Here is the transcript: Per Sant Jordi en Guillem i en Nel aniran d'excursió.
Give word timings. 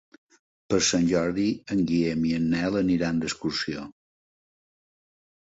Per 0.73 0.77
Sant 0.85 1.03
Jordi 1.11 1.45
en 1.75 1.83
Guillem 1.91 2.25
i 2.31 2.33
en 2.39 2.49
Nel 2.55 2.81
aniran 2.81 3.21
d'excursió. 3.27 3.87